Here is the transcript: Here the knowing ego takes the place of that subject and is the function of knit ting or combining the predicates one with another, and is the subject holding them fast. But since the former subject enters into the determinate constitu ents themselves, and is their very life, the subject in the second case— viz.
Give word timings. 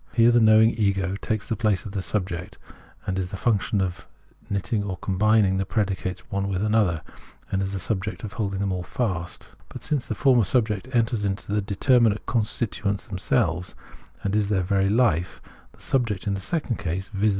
Here 0.13 0.31
the 0.31 0.39
knowing 0.39 0.71
ego 0.71 1.15
takes 1.21 1.47
the 1.47 1.55
place 1.55 1.85
of 1.85 1.91
that 1.91 2.01
subject 2.01 2.57
and 3.05 3.19
is 3.19 3.29
the 3.29 3.37
function 3.37 3.79
of 3.81 4.07
knit 4.49 4.63
ting 4.63 4.83
or 4.83 4.97
combining 4.97 5.57
the 5.57 5.63
predicates 5.63 6.21
one 6.31 6.47
with 6.47 6.63
another, 6.63 7.03
and 7.51 7.61
is 7.61 7.71
the 7.73 7.79
subject 7.79 8.23
holding 8.23 8.61
them 8.61 8.81
fast. 8.81 9.49
But 9.69 9.83
since 9.83 10.07
the 10.07 10.15
former 10.15 10.43
subject 10.43 10.87
enters 10.91 11.23
into 11.23 11.51
the 11.53 11.61
determinate 11.61 12.25
constitu 12.25 12.89
ents 12.89 13.05
themselves, 13.05 13.75
and 14.23 14.35
is 14.35 14.49
their 14.49 14.63
very 14.63 14.89
life, 14.89 15.39
the 15.71 15.81
subject 15.81 16.25
in 16.25 16.33
the 16.33 16.41
second 16.41 16.77
case— 16.77 17.07
viz. 17.13 17.29